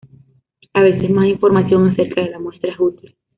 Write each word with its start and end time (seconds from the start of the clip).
A 0.73 0.81
veces 0.81 1.11
más 1.11 1.27
información 1.27 1.87
acerca 1.89 2.21
de 2.23 2.31
la 2.31 2.39
muestra 2.39 2.71
es 2.73 2.79
útil. 2.79 3.15